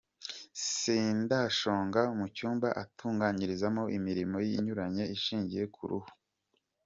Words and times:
Sendashonga 0.75 2.01
mu 2.17 2.25
cyumba 2.35 2.67
atunganyirizamo 2.83 3.83
imirimo 3.97 4.37
inyuranye 4.57 5.03
ishingiye 5.15 5.65
ku 5.75 5.83
ruhu. 5.91 6.11